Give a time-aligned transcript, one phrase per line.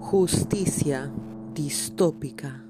[0.00, 1.12] Justicia
[1.54, 2.62] distópica.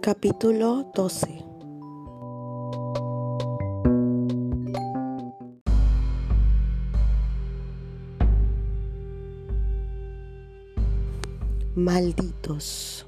[0.00, 1.43] Capítulo 12
[11.76, 13.04] Malditos.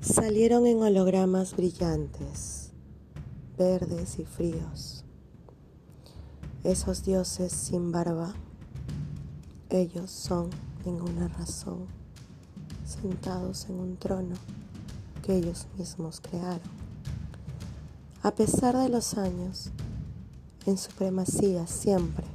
[0.00, 2.70] Salieron en hologramas brillantes,
[3.58, 5.04] verdes y fríos.
[6.62, 8.32] Esos dioses sin barba,
[9.70, 10.50] ellos son
[10.84, 11.86] ninguna razón,
[12.84, 14.36] sentados en un trono
[15.24, 16.87] que ellos mismos crearon.
[18.28, 19.70] A pesar de los años,
[20.66, 22.26] en supremacía siempre,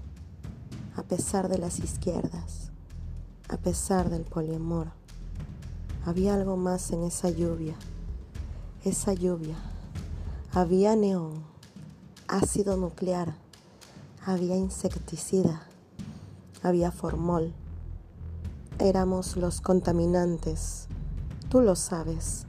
[0.95, 2.71] a pesar de las izquierdas,
[3.47, 4.87] a pesar del poliamor,
[6.03, 7.75] había algo más en esa lluvia,
[8.83, 9.55] esa lluvia.
[10.51, 11.43] Había neón,
[12.27, 13.35] ácido nuclear,
[14.25, 15.61] había insecticida,
[16.63, 17.53] había formol.
[18.79, 20.87] Éramos los contaminantes,
[21.49, 22.47] tú lo sabes,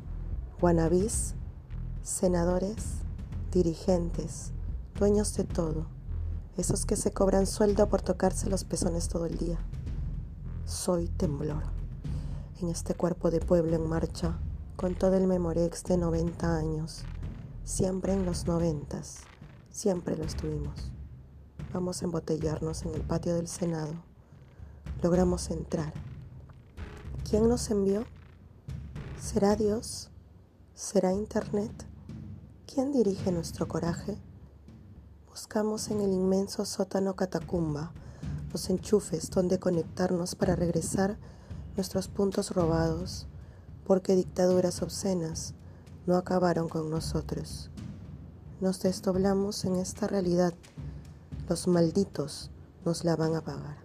[0.58, 1.34] guanabís,
[2.02, 3.03] senadores,
[3.54, 4.50] dirigentes,
[4.98, 5.86] dueños de todo,
[6.56, 9.60] esos que se cobran sueldo por tocarse los pezones todo el día.
[10.66, 11.62] Soy temblor,
[12.60, 14.36] en este cuerpo de pueblo en marcha,
[14.74, 17.04] con todo el memorex de 90 años,
[17.62, 19.20] siempre en los noventas,
[19.70, 20.90] siempre lo estuvimos.
[21.72, 23.94] Vamos a embotellarnos en el patio del Senado.
[25.00, 25.92] Logramos entrar.
[27.30, 28.04] ¿Quién nos envió?
[29.20, 30.10] ¿Será Dios?
[30.74, 31.93] ¿Será Internet?
[32.66, 34.16] ¿Quién dirige nuestro coraje?
[35.28, 37.92] Buscamos en el inmenso sótano catacumba
[38.52, 41.18] los enchufes donde conectarnos para regresar
[41.76, 43.26] nuestros puntos robados,
[43.84, 45.54] porque dictaduras obscenas
[46.06, 47.70] no acabaron con nosotros.
[48.60, 50.54] Nos desdoblamos en esta realidad.
[51.48, 52.50] Los malditos
[52.84, 53.76] nos la van a pagar.